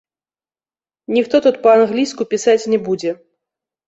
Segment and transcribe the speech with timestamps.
[1.15, 3.11] Ніхто тут па-англійску пісаць не будзе.